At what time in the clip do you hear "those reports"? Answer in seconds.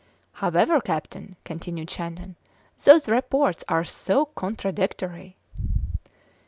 2.83-3.63